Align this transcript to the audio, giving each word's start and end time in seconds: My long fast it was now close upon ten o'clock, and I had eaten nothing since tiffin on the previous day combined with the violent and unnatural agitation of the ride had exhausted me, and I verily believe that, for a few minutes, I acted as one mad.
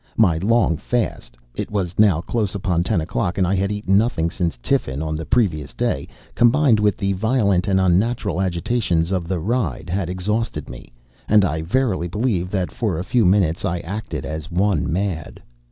My 0.17 0.39
long 0.39 0.77
fast 0.77 1.37
it 1.53 1.69
was 1.69 1.99
now 1.99 2.21
close 2.21 2.55
upon 2.55 2.81
ten 2.81 3.01
o'clock, 3.01 3.37
and 3.37 3.45
I 3.45 3.53
had 3.53 3.71
eaten 3.71 3.99
nothing 3.99 4.31
since 4.31 4.57
tiffin 4.57 4.99
on 4.99 5.15
the 5.15 5.27
previous 5.27 5.75
day 5.75 6.07
combined 6.33 6.79
with 6.79 6.97
the 6.97 7.13
violent 7.13 7.67
and 7.67 7.79
unnatural 7.79 8.41
agitation 8.41 9.13
of 9.13 9.27
the 9.27 9.37
ride 9.37 9.91
had 9.91 10.09
exhausted 10.09 10.69
me, 10.71 10.91
and 11.27 11.45
I 11.45 11.61
verily 11.61 12.07
believe 12.07 12.49
that, 12.49 12.71
for 12.71 12.97
a 12.97 13.03
few 13.03 13.27
minutes, 13.27 13.63
I 13.63 13.77
acted 13.81 14.25
as 14.25 14.49
one 14.49 14.91
mad. 14.91 15.39